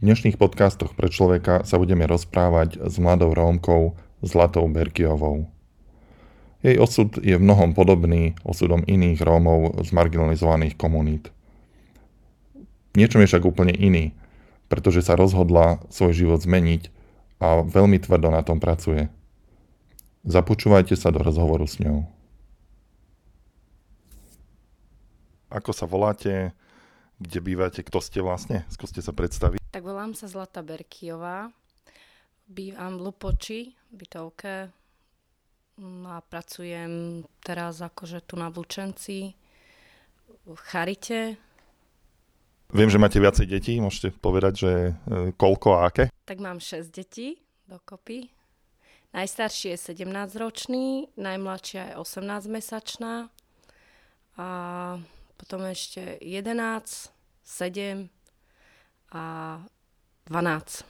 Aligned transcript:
V 0.00 0.08
dnešných 0.08 0.40
podcastoch 0.40 0.96
pre 0.96 1.12
človeka 1.12 1.60
sa 1.68 1.76
budeme 1.76 2.08
rozprávať 2.08 2.80
s 2.88 2.96
mladou 2.96 3.36
Rómkou 3.36 4.00
Zlatou 4.24 4.64
Berkiovou. 4.64 5.44
Jej 6.64 6.80
osud 6.80 7.20
je 7.20 7.36
v 7.36 7.44
mnohom 7.44 7.76
podobný 7.76 8.32
osudom 8.40 8.80
iných 8.80 9.20
Rómov 9.20 9.76
z 9.84 9.92
marginalizovaných 9.92 10.80
komunít. 10.80 11.28
Niečom 12.96 13.20
je 13.20 13.28
však 13.28 13.44
úplne 13.44 13.76
iný, 13.76 14.16
pretože 14.72 15.04
sa 15.04 15.20
rozhodla 15.20 15.84
svoj 15.92 16.16
život 16.16 16.40
zmeniť 16.40 16.88
a 17.36 17.60
veľmi 17.60 18.00
tvrdo 18.00 18.32
na 18.32 18.40
tom 18.40 18.56
pracuje. 18.56 19.12
Započúvajte 20.24 20.96
sa 20.96 21.12
do 21.12 21.20
rozhovoru 21.20 21.68
s 21.68 21.76
ňou. 21.76 22.08
Ako 25.52 25.76
sa 25.76 25.84
voláte? 25.84 26.56
Kde 27.20 27.38
bývate? 27.44 27.84
Kto 27.84 28.00
ste 28.00 28.24
vlastne? 28.24 28.64
Skúste 28.72 29.04
sa 29.04 29.12
predstaviť. 29.12 29.60
Tak 29.60 29.84
volám 29.84 30.16
sa 30.16 30.24
Zlata 30.24 30.64
Berkiová. 30.64 31.52
Bývam 32.48 32.96
v 32.96 33.12
Lupoči, 33.12 33.60
bytovke. 33.92 34.72
No 35.76 36.16
a 36.16 36.24
pracujem 36.24 37.22
teraz 37.44 37.84
akože 37.84 38.24
tu 38.24 38.40
na 38.40 38.48
Vlčenci, 38.48 39.36
v 40.48 40.60
Charite. 40.64 41.36
Viem, 42.72 42.88
že 42.88 43.02
máte 43.02 43.20
viacej 43.20 43.46
detí, 43.46 43.76
môžete 43.82 44.16
povedať, 44.16 44.52
že 44.56 44.72
e, 44.72 44.92
koľko 45.36 45.68
a 45.76 45.92
aké? 45.92 46.04
Tak 46.24 46.38
mám 46.40 46.62
6 46.62 46.88
detí 46.88 47.36
dokopy. 47.68 48.30
Najstarší 49.10 49.74
je 49.74 49.78
17-ročný, 49.90 51.10
najmladšia 51.18 51.92
je 51.92 51.94
18-mesačná 51.98 53.26
a 54.38 54.48
potom 55.50 55.66
ešte 55.66 56.14
11, 56.22 57.10
7 57.42 58.06
a 59.10 59.58
12. 60.30 60.86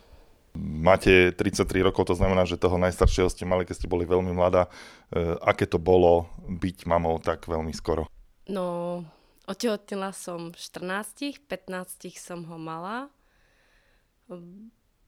Máte 0.60 1.32
33 1.32 1.80
rokov, 1.80 2.12
to 2.12 2.20
znamená, 2.20 2.44
že 2.44 2.60
toho 2.60 2.76
najstaršieho 2.76 3.32
ste 3.32 3.48
mali, 3.48 3.64
keď 3.64 3.80
ste 3.80 3.88
boli 3.88 4.04
veľmi 4.04 4.36
mladá. 4.36 4.68
E, 4.68 5.32
aké 5.40 5.64
to 5.64 5.80
bolo 5.80 6.28
byť 6.44 6.84
mamou 6.84 7.16
tak 7.24 7.48
veľmi 7.48 7.72
skoro? 7.72 8.04
No, 8.52 9.00
otehotnila 9.48 10.12
som 10.12 10.52
14, 10.52 11.40
15 11.48 12.20
som 12.20 12.44
ho 12.44 12.60
mala. 12.60 13.08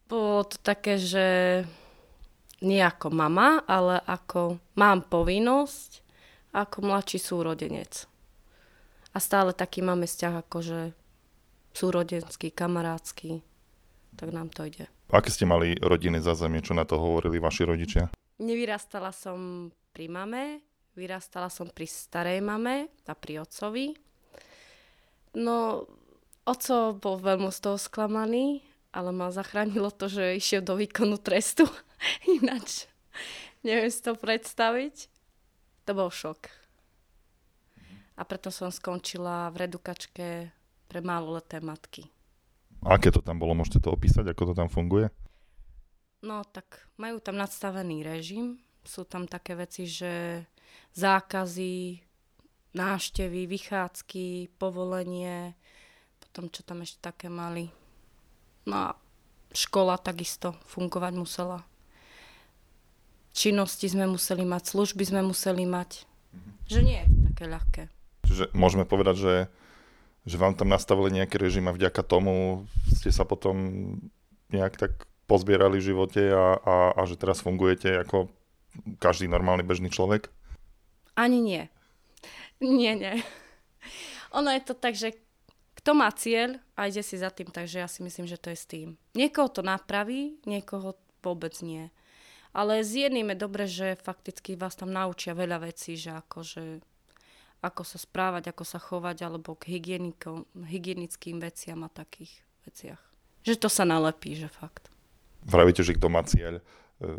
Bolo 0.08 0.48
to 0.48 0.56
také, 0.64 0.96
že 0.96 1.26
nie 2.64 2.80
ako 2.80 3.12
mama, 3.12 3.60
ale 3.68 4.00
ako 4.08 4.56
mám 4.80 5.04
povinnosť 5.12 6.00
ako 6.56 6.88
mladší 6.88 7.20
súrodenec. 7.20 8.11
A 9.12 9.18
stále 9.20 9.52
taký 9.52 9.84
máme 9.84 10.08
vzťah 10.08 10.34
akože 10.48 10.96
súrodenský, 11.76 12.48
kamarátsky. 12.52 13.44
Tak 14.16 14.28
nám 14.32 14.48
to 14.52 14.64
ide. 14.68 14.88
Aké 15.12 15.28
ste 15.28 15.44
mali 15.44 15.76
rodiny 15.76 16.20
za 16.20 16.32
zemie? 16.32 16.64
Čo 16.64 16.72
na 16.72 16.88
to 16.88 16.96
hovorili 16.96 17.36
vaši 17.36 17.68
rodičia? 17.68 18.08
Nevyrastala 18.40 19.12
som 19.12 19.68
pri 19.92 20.08
mame, 20.08 20.64
vyrastala 20.96 21.52
som 21.52 21.68
pri 21.68 21.84
starej 21.84 22.40
mame 22.40 22.88
a 23.08 23.12
pri 23.12 23.44
otcovi. 23.44 23.92
No, 25.36 25.84
oco 26.44 26.76
bol 26.96 27.16
veľmi 27.20 27.52
z 27.52 27.60
toho 27.60 27.76
sklamaný, 27.76 28.64
ale 28.92 29.12
ma 29.12 29.32
zachránilo 29.32 29.92
to, 29.92 30.08
že 30.08 30.36
išiel 30.36 30.64
do 30.64 30.76
výkonu 30.76 31.20
trestu. 31.20 31.68
Ináč 32.40 32.88
neviem 33.64 33.88
si 33.88 34.00
to 34.04 34.16
predstaviť. 34.16 35.08
To 35.88 35.92
bol 35.96 36.10
šok 36.12 36.61
a 38.22 38.28
preto 38.30 38.54
som 38.54 38.70
skončila 38.70 39.50
v 39.50 39.66
redukačke 39.66 40.54
pre 40.86 41.00
maloleté 41.02 41.58
matky. 41.58 42.06
Aké 42.86 43.10
to 43.10 43.18
tam 43.18 43.42
bolo? 43.42 43.58
Môžete 43.58 43.82
to 43.82 43.90
opísať, 43.90 44.30
ako 44.30 44.54
to 44.54 44.54
tam 44.54 44.70
funguje? 44.70 45.10
No 46.22 46.46
tak 46.46 46.86
majú 47.02 47.18
tam 47.18 47.34
nadstavený 47.34 48.06
režim. 48.06 48.62
Sú 48.86 49.02
tam 49.02 49.26
také 49.26 49.58
veci, 49.58 49.90
že 49.90 50.46
zákazy, 50.94 51.98
náštevy, 52.78 53.50
vychádzky, 53.50 54.54
povolenie, 54.54 55.58
potom 56.22 56.46
čo 56.46 56.62
tam 56.62 56.86
ešte 56.86 57.02
také 57.02 57.26
mali. 57.26 57.74
No 58.70 58.74
a 58.86 58.88
škola 59.50 59.98
takisto 59.98 60.54
fungovať 60.70 61.12
musela. 61.18 61.66
Činnosti 63.34 63.90
sme 63.90 64.06
museli 64.06 64.46
mať, 64.46 64.62
služby 64.78 65.02
sme 65.10 65.26
museli 65.26 65.66
mať. 65.66 66.06
Mm-hmm. 66.06 66.54
Že 66.70 66.80
nie 66.86 66.98
je 67.02 67.06
to 67.10 67.18
také 67.34 67.44
ľahké. 67.50 67.82
Čiže 68.32 68.48
môžeme 68.56 68.88
povedať, 68.88 69.16
že, 69.20 69.34
že 70.24 70.40
vám 70.40 70.56
tam 70.56 70.72
nastavili 70.72 71.20
nejaký 71.20 71.36
režim 71.36 71.68
a 71.68 71.76
vďaka 71.76 72.00
tomu 72.00 72.64
ste 72.88 73.12
sa 73.12 73.28
potom 73.28 73.60
nejak 74.48 74.80
tak 74.80 75.04
pozbierali 75.28 75.76
v 75.76 75.92
živote 75.92 76.32
a, 76.32 76.56
a, 76.56 76.74
a 76.96 77.00
že 77.04 77.20
teraz 77.20 77.44
fungujete 77.44 78.08
ako 78.08 78.32
každý 78.96 79.28
normálny 79.28 79.68
bežný 79.68 79.92
človek? 79.92 80.32
Ani 81.12 81.44
nie. 81.44 81.68
Nie, 82.56 82.96
nie. 82.96 83.20
Ono 84.32 84.48
je 84.48 84.64
to 84.64 84.72
tak, 84.72 84.96
že 84.96 85.12
kto 85.76 85.92
má 85.92 86.08
cieľ 86.16 86.56
a 86.72 86.88
ide 86.88 87.04
si 87.04 87.20
za 87.20 87.28
tým, 87.28 87.52
takže 87.52 87.84
ja 87.84 87.88
si 87.90 88.00
myslím, 88.00 88.24
že 88.24 88.40
to 88.40 88.48
je 88.48 88.56
s 88.56 88.64
tým. 88.64 88.96
Niekoho 89.12 89.52
to 89.52 89.60
napraví, 89.60 90.40
niekoho 90.48 90.96
vôbec 91.20 91.52
nie. 91.60 91.92
Ale 92.56 92.80
s 92.80 92.96
jedným 92.96 93.32
je 93.32 93.36
dobre, 93.36 93.64
že 93.68 94.00
fakticky 94.00 94.56
vás 94.56 94.72
tam 94.72 94.88
naučia 94.88 95.36
veľa 95.36 95.68
vecí, 95.68 96.00
že 96.00 96.16
akože 96.16 96.80
ako 97.62 97.86
sa 97.86 97.96
správať, 97.96 98.50
ako 98.50 98.64
sa 98.66 98.82
chovať, 98.82 99.22
alebo 99.22 99.54
k 99.54 99.78
hygienickým 99.78 101.38
veciam 101.38 101.86
a 101.86 101.88
takých 101.88 102.42
veciach. 102.66 102.98
Že 103.46 103.54
to 103.62 103.68
sa 103.70 103.86
nalepí, 103.86 104.34
že 104.34 104.50
fakt. 104.50 104.90
Vravíte, 105.46 105.86
že 105.86 105.94
kto 105.94 106.10
má 106.10 106.26
cieľ. 106.26 106.58
E, 106.58 106.62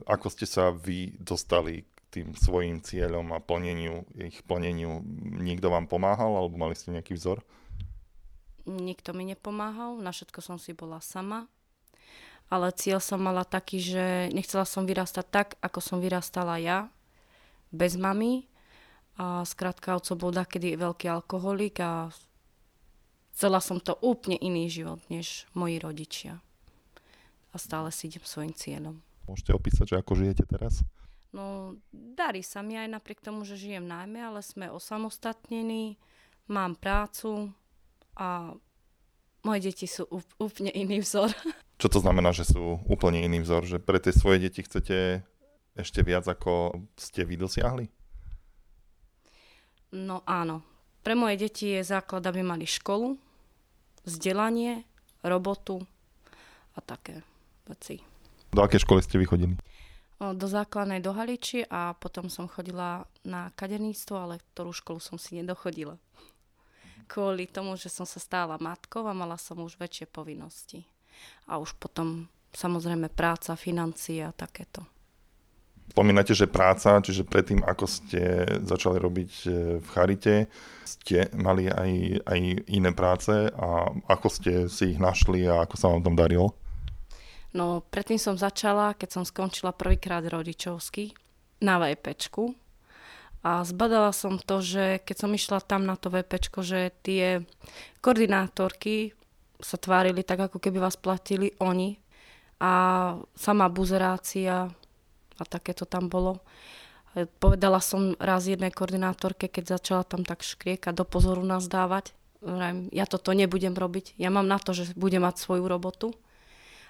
ako 0.03 0.27
ste 0.27 0.43
sa 0.43 0.71
vy 0.71 1.15
dostali 1.15 1.83
k 1.83 1.99
tým 2.11 2.27
svojim 2.35 2.83
cieľom 2.83 3.31
a 3.35 3.39
plneniu, 3.39 4.03
ich 4.19 4.43
plneniu? 4.43 5.03
Niekto 5.23 5.71
vám 5.71 5.87
pomáhal, 5.87 6.35
alebo 6.35 6.59
mali 6.59 6.75
ste 6.75 6.91
nejaký 6.91 7.15
vzor? 7.15 7.39
Nikto 8.63 9.11
mi 9.11 9.27
nepomáhal, 9.27 9.99
na 9.99 10.15
všetko 10.15 10.39
som 10.39 10.55
si 10.59 10.71
bola 10.71 11.03
sama. 11.03 11.51
Ale 12.51 12.71
cieľ 12.75 12.99
som 12.99 13.19
mala 13.19 13.47
taký, 13.47 13.79
že 13.79 14.31
nechcela 14.35 14.67
som 14.67 14.83
vyrastať 14.83 15.25
tak, 15.27 15.47
ako 15.63 15.79
som 15.79 15.97
vyrastala 16.03 16.59
ja, 16.59 16.91
bez 17.71 17.95
mamy, 17.95 18.47
a 19.18 19.46
skrátka 19.46 19.94
otco 19.94 20.18
bol 20.18 20.34
takedy 20.34 20.74
veľký 20.74 21.06
alkoholik 21.09 21.78
a 21.81 22.09
chcela 23.34 23.62
som 23.62 23.78
to 23.78 23.94
úplne 24.01 24.38
iný 24.41 24.69
život, 24.69 25.01
než 25.09 25.46
moji 25.53 25.78
rodičia. 25.78 26.41
A 27.53 27.62
stále 27.62 27.94
si 27.94 28.09
idem 28.09 28.25
svojim 28.25 28.53
cieľom. 28.53 28.97
Môžete 29.29 29.53
opísať, 29.53 29.85
že 29.94 30.00
ako 30.01 30.18
žijete 30.18 30.44
teraz? 30.50 30.81
No, 31.34 31.78
darí 31.94 32.46
sa 32.46 32.62
mi 32.62 32.78
aj 32.78 32.90
napriek 32.90 33.22
tomu, 33.22 33.46
že 33.46 33.57
žijem 33.57 33.85
najmä, 33.85 34.22
ale 34.22 34.41
sme 34.46 34.69
osamostatnení, 34.69 35.97
mám 36.50 36.78
prácu 36.78 37.50
a 38.18 38.53
moje 39.41 39.59
deti 39.69 39.85
sú 39.90 40.06
úplne 40.38 40.69
iný 40.74 41.01
vzor. 41.01 41.30
Čo 41.81 41.88
to 41.90 42.00
znamená, 42.01 42.34
že 42.34 42.45
sú 42.45 42.81
úplne 42.85 43.25
iný 43.25 43.41
vzor? 43.41 43.66
Že 43.66 43.78
pre 43.81 43.97
tie 43.97 44.13
svoje 44.13 44.45
deti 44.45 44.62
chcete 44.62 45.25
ešte 45.74 46.06
viac, 46.06 46.30
ako 46.30 46.85
ste 46.94 47.25
vy 47.25 47.35
dosiahli? 47.38 47.90
No 49.93 50.25
áno. 50.25 50.65
Pre 51.05 51.13
moje 51.13 51.37
deti 51.37 51.69
je 51.69 51.85
základ, 51.85 52.25
aby 52.25 52.41
mali 52.41 52.65
školu, 52.65 53.13
vzdelanie, 54.07 54.81
robotu 55.21 55.85
a 56.73 56.79
také 56.81 57.21
veci. 57.69 58.01
Do 58.49 58.65
akej 58.65 58.81
školy 58.81 59.01
ste 59.05 59.21
vychodili? 59.21 59.53
Do 60.17 60.47
základnej 60.47 61.03
do 61.03 61.11
Haliči 61.11 61.67
a 61.67 61.93
potom 61.99 62.31
som 62.31 62.47
chodila 62.47 63.03
na 63.27 63.51
kaderníctvo, 63.53 64.15
ale 64.15 64.39
ktorú 64.55 64.71
školu 64.71 64.99
som 65.03 65.19
si 65.19 65.35
nedochodila. 65.35 65.99
Kvôli 67.11 67.45
tomu, 67.51 67.75
že 67.75 67.91
som 67.91 68.07
sa 68.07 68.23
stála 68.23 68.55
matkou 68.55 69.03
a 69.03 69.13
mala 69.13 69.35
som 69.35 69.59
už 69.59 69.75
väčšie 69.75 70.07
povinnosti. 70.07 70.87
A 71.51 71.59
už 71.59 71.75
potom 71.75 72.31
samozrejme 72.56 73.12
práca, 73.12 73.59
financie 73.59 74.23
a 74.23 74.31
takéto. 74.31 74.88
Spomínate, 75.94 76.34
že 76.34 76.50
práca, 76.50 76.98
čiže 77.06 77.22
predtým, 77.22 77.62
ako 77.62 77.86
ste 77.86 78.50
začali 78.66 78.98
robiť 78.98 79.31
e, 79.45 79.48
v 79.78 79.88
Charite, 79.94 80.50
ste 80.81 81.30
mali 81.38 81.69
aj, 81.69 82.18
aj 82.25 82.40
iné 82.66 82.90
práce 82.98 83.30
a 83.54 83.94
ako 84.10 84.28
ste 84.28 84.51
si 84.74 84.98
ich 84.98 85.00
našli 85.00 85.45
a 85.45 85.62
ako 85.62 85.75
sa 85.78 85.94
vám 85.94 86.01
tam 86.01 86.18
darilo? 86.18 86.57
No, 87.54 87.86
predtým 87.94 88.18
som 88.18 88.34
začala, 88.34 88.98
keď 88.98 89.22
som 89.22 89.24
skončila 89.24 89.69
prvýkrát 89.69 90.25
rodičovský 90.25 91.13
na 91.62 91.78
VPčku 91.78 92.57
a 93.45 93.62
zbadala 93.62 94.10
som 94.18 94.42
to, 94.42 94.66
že 94.66 94.98
keď 95.06 95.16
som 95.22 95.30
išla 95.30 95.62
tam 95.62 95.86
na 95.86 95.94
to 95.94 96.10
VPčko, 96.10 96.66
že 96.66 96.90
tie 97.06 97.45
koordinátorky 98.01 99.13
sa 99.62 99.78
tvárili 99.78 100.25
tak, 100.25 100.50
ako 100.50 100.57
keby 100.57 100.81
vás 100.81 100.98
platili 100.98 101.54
oni 101.62 102.01
a 102.57 102.74
sama 103.38 103.69
buzerácia 103.69 104.74
a 105.44 105.45
takéto 105.45 105.84
tam 105.84 106.07
bolo. 106.07 106.40
E, 107.13 107.28
povedala 107.28 107.84
som 107.84 108.16
raz 108.16 108.48
jednej 108.48 108.72
koordinátorke, 108.72 109.51
keď 109.51 109.78
začala 109.78 110.04
tam 110.07 110.24
tak 110.24 110.42
škriekať, 110.48 110.95
do 110.95 111.04
pozoru 111.04 111.44
nás 111.44 111.68
dávať. 111.68 112.16
Ja 112.92 113.07
toto 113.07 113.31
nebudem 113.31 113.72
robiť. 113.72 114.19
Ja 114.19 114.28
mám 114.28 114.44
na 114.51 114.60
to, 114.60 114.75
že 114.75 114.92
budem 115.00 115.24
mať 115.24 115.40
svoju 115.40 115.63
robotu. 115.63 116.12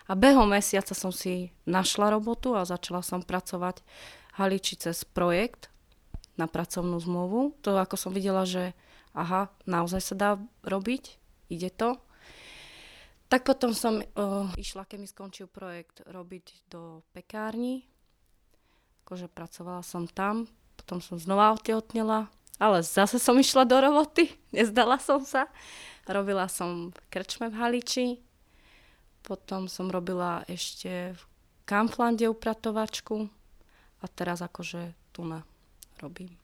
A 0.10 0.18
behom 0.18 0.50
mesiaca 0.50 0.98
som 0.98 1.14
si 1.14 1.54
našla 1.70 2.10
robotu 2.10 2.58
a 2.58 2.66
začala 2.66 3.06
som 3.06 3.22
pracovať 3.22 3.86
Haliči 4.34 4.82
cez 4.82 5.06
projekt 5.06 5.70
na 6.42 6.50
pracovnú 6.50 6.98
zmluvu. 6.98 7.54
To 7.62 7.78
ako 7.78 7.96
som 7.96 8.12
videla, 8.12 8.50
že 8.50 8.74
aha, 9.14 9.54
naozaj 9.70 10.02
sa 10.02 10.16
dá 10.18 10.32
robiť, 10.66 11.22
ide 11.54 11.70
to. 11.70 12.02
Tak 13.30 13.46
potom 13.50 13.74
som 13.74 14.02
uh, 14.02 14.50
išla, 14.60 14.86
keď 14.86 14.98
mi 15.02 15.10
skončil 15.10 15.50
projekt, 15.50 16.06
robiť 16.06 16.70
do 16.70 17.02
pekárni. 17.18 17.86
Akože 19.04 19.28
pracovala 19.28 19.84
som 19.84 20.08
tam, 20.08 20.48
potom 20.80 21.04
som 21.04 21.20
znova 21.20 21.52
otehotnela, 21.54 22.32
ale 22.58 22.80
zase 22.82 23.20
som 23.20 23.36
išla 23.36 23.68
do 23.68 23.76
roboty, 23.78 24.32
nezdala 24.56 24.98
som 25.00 25.22
sa. 25.28 25.52
Robila 26.08 26.48
som 26.52 26.92
v 26.92 27.00
krčme 27.12 27.48
v 27.52 27.56
Haliči, 27.60 28.08
potom 29.24 29.72
som 29.72 29.88
robila 29.88 30.44
ešte 30.52 31.16
v 31.16 31.22
Kampflande 31.64 32.28
upratovačku 32.28 33.32
a 34.04 34.06
teraz 34.12 34.44
akože 34.44 34.92
tu 35.16 35.24
na 35.24 35.48
robím. 36.04 36.36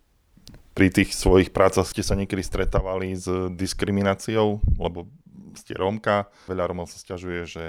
Pri 0.72 0.88
tých 0.88 1.12
svojich 1.12 1.52
prácach 1.52 1.92
ste 1.92 2.00
sa 2.00 2.16
niekedy 2.16 2.40
stretávali 2.40 3.12
s 3.12 3.28
diskrimináciou, 3.52 4.64
lebo 4.80 5.12
ste 5.60 5.76
Rómka. 5.76 6.32
Veľa 6.48 6.72
Rómov 6.72 6.88
sa 6.88 6.96
stiažuje, 6.96 7.44
že 7.44 7.64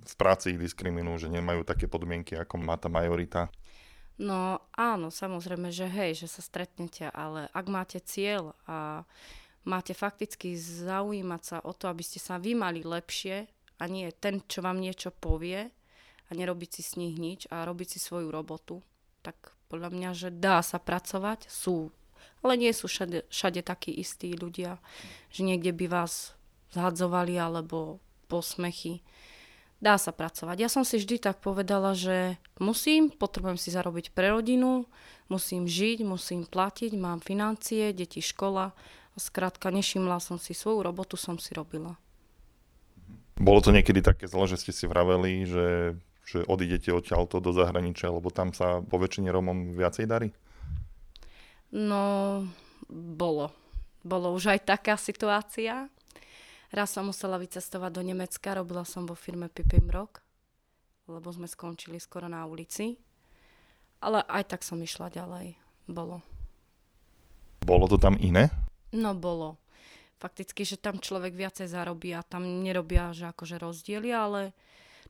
v 0.00 0.14
práci 0.16 0.56
ich 0.56 0.60
diskriminujú, 0.60 1.28
že 1.28 1.34
nemajú 1.34 1.60
také 1.68 1.84
podmienky, 1.84 2.40
ako 2.40 2.56
má 2.64 2.80
tá 2.80 2.88
majorita. 2.88 3.52
No 4.14 4.62
áno, 4.78 5.10
samozrejme, 5.10 5.74
že 5.74 5.90
hej, 5.90 6.22
že 6.22 6.28
sa 6.30 6.38
stretnete, 6.38 7.10
ale 7.10 7.50
ak 7.50 7.66
máte 7.66 7.98
cieľ 7.98 8.54
a 8.70 9.02
máte 9.66 9.90
fakticky 9.90 10.54
zaujímať 10.54 11.42
sa 11.42 11.56
o 11.66 11.74
to, 11.74 11.90
aby 11.90 12.06
ste 12.06 12.22
sa 12.22 12.38
vy 12.38 12.54
mali 12.54 12.86
lepšie 12.86 13.50
a 13.80 13.84
nie 13.90 14.06
ten, 14.14 14.38
čo 14.46 14.62
vám 14.62 14.78
niečo 14.78 15.10
povie 15.10 15.66
a 16.24 16.30
nerobiť 16.30 16.70
si 16.78 16.82
s 16.86 16.92
nich 16.94 17.18
nič 17.18 17.50
a 17.50 17.66
robiť 17.66 17.96
si 17.96 17.98
svoju 17.98 18.30
robotu, 18.30 18.86
tak 19.26 19.56
podľa 19.66 19.90
mňa, 19.90 20.10
že 20.14 20.28
dá 20.30 20.62
sa 20.62 20.78
pracovať, 20.78 21.50
sú, 21.50 21.90
ale 22.46 22.54
nie 22.54 22.70
sú 22.70 22.86
všade, 22.86 23.26
všade 23.26 23.66
takí 23.66 23.90
istí 23.90 24.36
ľudia, 24.38 24.78
že 25.34 25.42
niekde 25.42 25.74
by 25.74 25.90
vás 25.90 26.38
zhadzovali 26.70 27.34
alebo 27.34 27.98
posmechy. 28.30 29.00
Dá 29.82 30.00
sa 30.00 30.14
pracovať. 30.14 30.56
Ja 30.64 30.70
som 30.70 30.86
si 30.86 30.96
vždy 30.96 31.20
tak 31.20 31.42
povedala, 31.44 31.92
že 31.92 32.40
musím, 32.56 33.12
potrebujem 33.12 33.58
si 33.60 33.74
zarobiť 33.74 34.14
pre 34.16 34.32
rodinu, 34.32 34.88
musím 35.28 35.68
žiť, 35.68 36.06
musím 36.06 36.48
platiť, 36.48 36.94
mám 36.96 37.20
financie, 37.20 37.92
deti, 37.92 38.24
škola. 38.24 38.72
Skrátka, 39.14 39.70
nešimla 39.70 40.18
som 40.18 40.42
si 40.42 40.56
svoju 40.56 40.82
robotu, 40.82 41.14
som 41.14 41.38
si 41.38 41.54
robila. 41.54 41.94
Bolo 43.38 43.62
to 43.62 43.74
niekedy 43.74 44.02
také 44.02 44.30
zle, 44.30 44.46
že 44.46 44.58
ste 44.58 44.72
si 44.74 44.86
vraveli, 44.86 45.46
že, 45.46 45.98
že 46.26 46.46
odídete 46.46 46.94
odtiaľto 46.94 47.42
do 47.42 47.50
zahraničia, 47.50 48.10
lebo 48.10 48.30
tam 48.30 48.54
sa 48.54 48.82
po 48.82 48.98
väčšine 48.98 49.30
Romom 49.30 49.74
viacej 49.74 50.06
darí? 50.06 50.30
No, 51.74 52.46
bolo. 52.90 53.50
Bolo 54.06 54.30
už 54.30 54.54
aj 54.54 54.60
taká 54.66 54.94
situácia. 54.94 55.90
Raz 56.74 56.90
som 56.90 57.06
musela 57.06 57.38
vycestovať 57.38 57.90
do 57.94 58.02
Nemecka, 58.02 58.50
robila 58.50 58.82
som 58.82 59.06
vo 59.06 59.14
firme 59.14 59.46
Pipim 59.46 59.86
Rock, 59.94 60.26
lebo 61.06 61.30
sme 61.30 61.46
skončili 61.46 62.02
skoro 62.02 62.26
na 62.26 62.42
ulici. 62.50 62.98
Ale 64.02 64.26
aj 64.26 64.50
tak 64.50 64.66
som 64.66 64.82
išla 64.82 65.06
ďalej. 65.06 65.54
Bolo. 65.86 66.18
Bolo 67.62 67.86
to 67.86 67.94
tam 67.94 68.18
iné? 68.18 68.50
No 68.90 69.14
bolo. 69.14 69.62
Fakticky, 70.18 70.66
že 70.66 70.82
tam 70.82 70.98
človek 70.98 71.38
viacej 71.38 71.70
zarobí 71.70 72.10
a 72.10 72.26
tam 72.26 72.42
nerobia 72.42 73.14
že 73.14 73.30
akože 73.30 73.62
rozdiely, 73.62 74.10
ale 74.10 74.50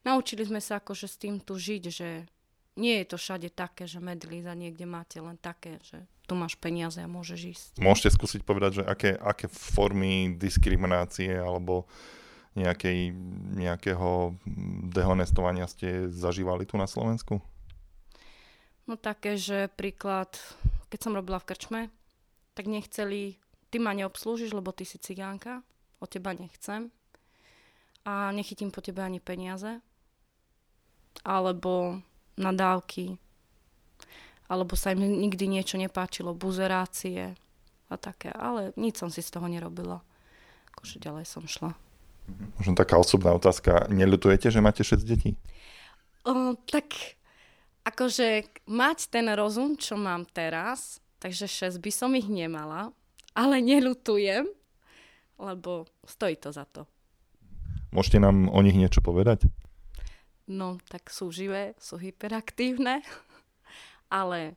naučili 0.05 0.45
sme 0.45 0.61
sa 0.61 0.85
akože 0.85 1.09
s 1.09 1.17
tým 1.17 1.41
tu 1.41 1.57
žiť, 1.57 1.83
že 1.89 2.29
nie 2.77 3.01
je 3.01 3.07
to 3.09 3.17
všade 3.17 3.49
také, 3.57 3.89
že 3.89 4.05
medlíza 4.05 4.53
niekde 4.53 4.85
máte 4.85 5.17
len 5.17 5.41
také, 5.41 5.81
že 5.81 6.05
tu 6.25 6.33
máš 6.35 6.57
peniaze 6.57 7.01
a 7.01 7.09
môžeš 7.09 7.41
ísť. 7.45 7.71
Môžete 7.81 8.17
skúsiť 8.17 8.41
povedať, 8.43 8.81
že 8.81 8.85
aké, 8.85 9.13
aké 9.13 9.47
formy 9.49 10.37
diskriminácie 10.41 11.37
alebo 11.37 11.85
nejakej, 12.55 13.13
nejakého 13.59 14.39
dehonestovania 14.95 15.67
ste 15.67 16.09
zažívali 16.09 16.65
tu 16.65 16.79
na 16.81 16.87
Slovensku? 16.87 17.43
No 18.85 18.95
také, 19.01 19.37
že 19.37 19.73
príklad, 19.75 20.37
keď 20.89 21.01
som 21.01 21.17
robila 21.17 21.41
v 21.41 21.49
krčme, 21.51 21.81
tak 22.55 22.71
nechceli, 22.71 23.41
ty 23.73 23.77
ma 23.83 23.97
neobslúžiš, 23.97 24.55
lebo 24.55 24.71
ty 24.71 24.87
si 24.87 25.01
cigánka, 25.01 25.65
od 25.99 26.09
teba 26.13 26.37
nechcem 26.37 26.93
a 28.05 28.29
nechytím 28.31 28.69
po 28.69 28.85
tebe 28.85 29.01
ani 29.01 29.19
peniaze. 29.19 29.81
Alebo 31.25 32.05
nadávky, 32.37 33.17
alebo 34.55 34.79
sa 34.79 34.95
im 34.95 35.03
nikdy 35.03 35.51
niečo 35.51 35.75
nepáčilo, 35.75 36.31
buzerácie 36.31 37.35
a 37.91 37.95
také. 37.99 38.31
Ale 38.31 38.71
nič 38.79 39.03
som 39.03 39.11
si 39.11 39.19
z 39.19 39.35
toho 39.35 39.51
nerobila. 39.51 40.07
Akože 40.79 41.03
ďalej 41.03 41.27
som 41.27 41.43
šla. 41.51 41.75
Možno 42.57 42.79
taká 42.79 42.97
osobná 42.97 43.35
otázka. 43.35 43.91
Neľutujete, 43.91 44.49
že 44.49 44.63
máte 44.63 44.87
6 44.87 45.03
detí? 45.03 45.37
O, 46.25 46.57
tak 46.71 47.19
akože 47.85 48.49
mať 48.65 49.13
ten 49.13 49.29
rozum, 49.37 49.77
čo 49.77 50.01
mám 50.01 50.25
teraz, 50.25 51.03
takže 51.21 51.45
6 51.75 51.83
by 51.85 51.91
som 51.93 52.17
ich 52.17 52.31
nemala, 52.31 52.95
ale 53.37 53.61
neľutujem, 53.61 54.49
lebo 55.37 55.85
stojí 56.09 56.41
to 56.41 56.49
za 56.49 56.65
to. 56.65 56.89
Môžete 57.93 58.19
nám 58.23 58.49
o 58.49 58.59
nich 58.65 58.75
niečo 58.75 59.05
povedať? 59.05 59.47
No, 60.49 60.81
tak 60.89 61.13
sú 61.13 61.29
živé, 61.29 61.77
sú 61.77 62.01
hyperaktívne 62.01 63.05
ale 64.15 64.55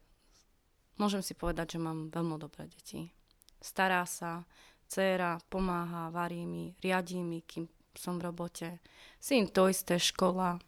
môžem 1.01 1.25
si 1.25 1.33
povedať, 1.33 1.77
že 1.77 1.80
mám 1.81 2.13
veľmi 2.13 2.38
dobré 2.38 2.69
deti. 2.69 3.09
Stará 3.57 4.06
sa, 4.06 4.45
dcéra 4.86 5.42
pomáha, 5.50 6.13
varí 6.13 6.45
mi, 6.45 6.77
riadí 6.77 7.25
mi, 7.25 7.42
kým 7.42 7.65
som 7.98 8.21
v 8.21 8.30
robote. 8.30 8.77
Syn 9.18 9.50
to 9.50 9.65
isté, 9.65 9.98
škola, 9.98 10.62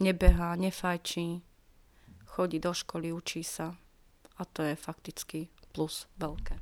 nebehá, 0.00 0.56
nefajčí, 0.56 1.44
chodí 2.32 2.56
do 2.56 2.72
školy, 2.72 3.12
učí 3.12 3.44
sa. 3.44 3.76
A 4.40 4.42
to 4.48 4.64
je 4.64 4.72
fakticky 4.72 5.52
plus 5.76 6.08
veľké. 6.16 6.56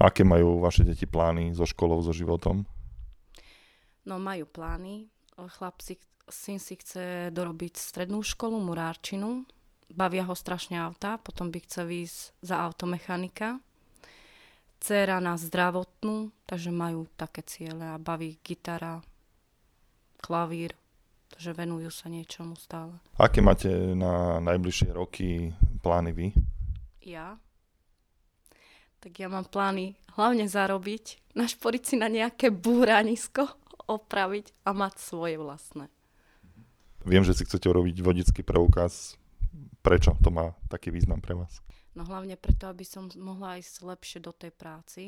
Aké 0.00 0.24
majú 0.24 0.64
vaše 0.64 0.88
deti 0.88 1.04
plány 1.04 1.52
so 1.52 1.68
školou, 1.68 2.00
so 2.00 2.16
životom? 2.16 2.64
No 4.08 4.16
majú 4.16 4.48
plány. 4.48 5.12
Chlap 5.36 5.84
si, 5.84 6.00
syn 6.26 6.58
si 6.58 6.80
chce 6.80 7.28
dorobiť 7.30 7.76
strednú 7.76 8.24
školu, 8.24 8.58
murárčinu, 8.58 9.44
bavia 9.92 10.24
ho 10.24 10.34
strašne 10.36 10.76
auta, 10.78 11.16
potom 11.18 11.48
by 11.48 11.58
chcel 11.64 11.88
ísť 11.88 12.36
za 12.44 12.60
automechanika. 12.64 13.60
Cera 14.78 15.18
na 15.18 15.34
zdravotnú, 15.34 16.30
takže 16.46 16.70
majú 16.70 17.10
také 17.18 17.42
ciele 17.42 17.82
a 17.82 17.98
baví 17.98 18.38
gitara, 18.46 19.02
klavír, 20.22 20.78
takže 21.34 21.50
venujú 21.50 21.90
sa 21.90 22.06
niečomu 22.06 22.54
stále. 22.54 22.94
Aké 23.18 23.42
máte 23.42 23.70
na 23.98 24.38
najbližšie 24.38 24.94
roky 24.94 25.50
plány 25.82 26.14
vy? 26.14 26.26
Ja? 27.02 27.42
Tak 29.02 29.12
ja 29.18 29.26
mám 29.26 29.50
plány 29.50 29.98
hlavne 30.14 30.46
zarobiť, 30.46 31.34
našporiť 31.34 31.82
si 31.82 31.94
na 31.98 32.06
nejaké 32.06 32.54
búranisko, 32.54 33.50
opraviť 33.98 34.54
a 34.62 34.70
mať 34.70 34.94
svoje 35.02 35.42
vlastné. 35.42 35.90
Viem, 37.02 37.24
že 37.26 37.34
si 37.34 37.46
chcete 37.46 37.66
robiť 37.66 38.04
vodický 38.04 38.42
preukaz 38.46 39.18
Prečo 39.82 40.16
to 40.20 40.28
má 40.28 40.52
taký 40.68 40.92
význam 40.92 41.22
pre 41.22 41.32
vás? 41.32 41.64
No 41.96 42.04
hlavne 42.04 42.38
preto, 42.38 42.68
aby 42.70 42.84
som 42.86 43.10
mohla 43.18 43.58
ísť 43.58 43.82
lepšie 43.82 44.18
do 44.22 44.30
tej 44.30 44.52
práci 44.54 45.04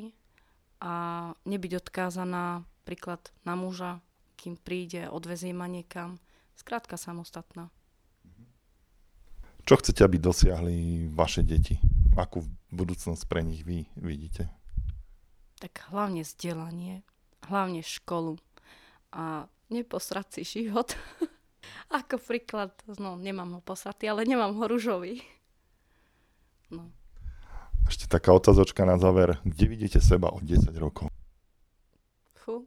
a 0.80 1.28
nebyť 1.44 1.87
odkázaná 1.87 2.64
príklad 2.88 3.30
na 3.44 3.54
muža, 3.54 4.00
kým 4.40 4.56
príde, 4.56 5.06
odvezie 5.12 5.52
ma 5.52 5.68
niekam. 5.68 6.16
Skrátka 6.56 6.97
samostatná. 6.97 7.68
Čo 9.68 9.78
chcete, 9.78 10.02
aby 10.02 10.16
dosiahli 10.16 11.06
vaše 11.12 11.44
deti? 11.44 11.76
Akú 12.16 12.42
budúcnosť 12.73 13.23
pre 13.28 13.44
nich 13.44 13.62
vy 13.62 13.87
vidíte? 13.94 14.49
Tak 15.61 15.92
hlavne 15.92 16.25
vzdelanie, 16.25 17.04
hlavne 17.44 17.85
školu 17.85 18.40
a 19.12 19.47
neposrať 19.68 20.40
si 20.40 20.64
život. 20.64 20.97
Ako 21.90 22.22
príklad, 22.22 22.70
no 22.98 23.18
nemám 23.18 23.58
ho 23.58 23.60
posatý, 23.60 24.06
ale 24.06 24.22
nemám 24.22 24.54
ho 24.54 24.64
ružový. 24.70 25.22
No. 26.70 26.86
Ešte 27.90 28.06
taká 28.06 28.30
otázočka 28.30 28.86
na 28.86 28.94
záver. 28.94 29.42
Kde 29.42 29.64
vidíte 29.66 29.98
seba 29.98 30.30
o 30.30 30.38
10 30.38 30.70
rokov? 30.78 31.10
Fú. 32.38 32.62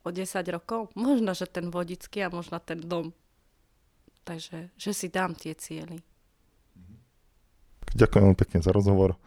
O 0.00 0.08
10 0.08 0.40
rokov? 0.48 0.88
Možno, 0.96 1.36
že 1.36 1.44
ten 1.44 1.68
vodický 1.68 2.24
a 2.24 2.32
možno 2.32 2.56
ten 2.64 2.80
dom. 2.80 3.12
Takže, 4.24 4.72
že 4.80 4.90
si 4.96 5.12
dám 5.12 5.36
tie 5.36 5.52
cieľy. 5.52 6.00
Ďakujem 7.92 8.38
pekne 8.38 8.64
za 8.64 8.72
rozhovor. 8.72 9.20